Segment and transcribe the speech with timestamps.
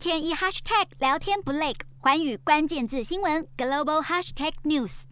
[0.00, 5.02] 天一 hashtag 聊天不累，寰宇关键字新闻 global hashtag news。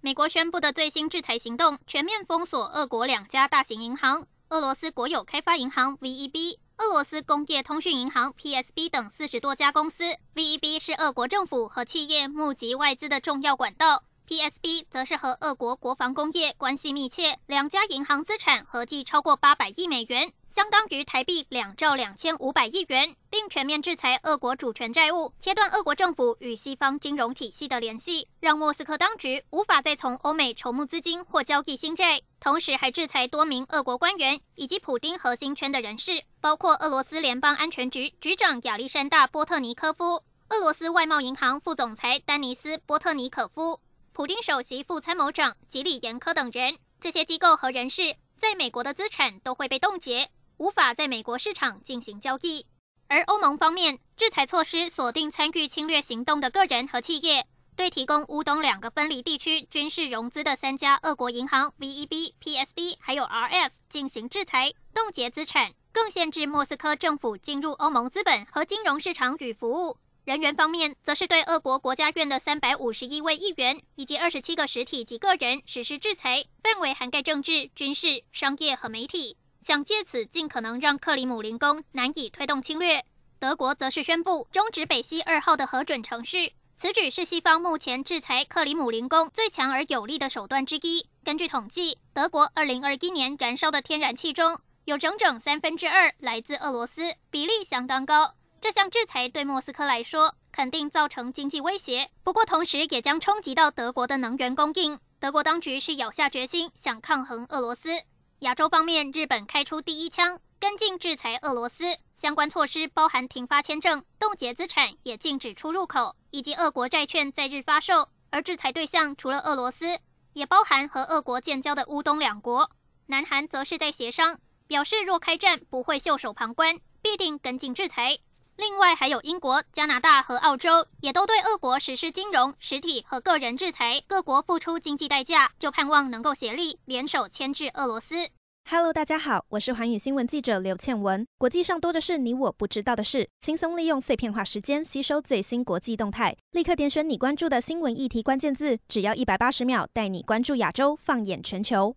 [0.00, 10.16] 美国宣布的最新制裁行动，全面封锁俄国两家大型银行：俄罗斯国有开发银行 VEB、俄罗斯工业通讯银行 PSB 等四十多家公司。
[10.34, 14.04] VEB 是俄国政府和企业募集外资的重要管道。
[14.30, 32.22] PSB 则是和俄国国防工业关系密切，两家银行资产合计超过八百亿美元，相当于台币两兆两千五百亿元，并全面制裁俄国主权债务，切断俄国政府与西方金融体系的联系，让莫斯科当局无法再从欧美筹募资金或交易新债。
[32.38, 43.80] 同时，还制裁多名俄国官员以及普丁核心圈的人士，包括俄罗斯联邦安全局局长亚历山大·波特尼科夫、俄罗斯外贸银行副总裁丹尼斯·波特尼可夫。
[44.12, 52.66] 普丁首席副参谋长吉里延科等人，这些机构和人士在美国的资产都会被冻结，无法在美国市场进行交易。
[53.06, 69.96] 而欧盟方面，制裁措施锁定参与侵略行动的个人和企业，对提供乌东两个分离地区军事融资的三家俄国银行 VEB、PSB 还有 RF 进行制裁，冻结资产，更限制莫斯科政府进入欧盟资本和金融市场与服务。
[70.30, 83.04] 人员方面，则是对俄国国家院的三百五十一位议员以及二十七个实体及个人实施制裁，范围涵盖政治、军事、商业和媒体，想借此尽可能让克里姆林宫难以推动侵略。
[83.40, 91.04] 德国则是宣布终止北溪二号的核准程序，此举是西方目前制裁克里姆林宫最强而有力的手段之一。
[91.24, 98.36] 根据统计，德国二零二一年燃烧的天然气中有整整三分之二来自俄罗斯，比例相当高。
[98.60, 104.98] 这项制裁对莫斯科来说肯定造成经济威胁，不过同时也将冲击到德国的能源供应。
[105.18, 108.02] 德国当局是咬下决心想抗衡俄罗斯。
[108.40, 111.96] 亚洲方面，日本开出第一枪，跟进制裁俄罗斯。
[112.16, 118.10] 相关措施包含停发签证、冻结资产，也禁止出入口，以及俄国债券在日发售。
[118.28, 119.98] 而制裁对象除了俄罗斯，
[120.34, 122.70] 也包含和俄国建交的乌东两国。
[123.06, 128.18] 南韩则是在协商，表示若开战不会袖手旁观，必定跟进制裁。
[128.60, 138.28] 另外，还有英国、加拿大和澳洲也都对俄国实施金融、实体和个人制裁，各国付出经济代价，就盼望能够协力联手牵制俄罗斯。
[138.68, 141.26] Hello，大家好，我是寰宇新闻记者刘倩文。
[141.38, 151.96] 国际上多的是你我不知道的事，轻松利用碎片化时间吸收最新国际动态，立刻点选你关注的新闻议题关键字，只要一百八十秒，带你关注亚洲，放眼全球。